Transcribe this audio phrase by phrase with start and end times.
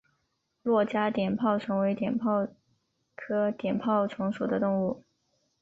[0.63, 2.47] 珞珈碘泡虫为碘泡
[3.15, 5.03] 科碘泡虫属的动物。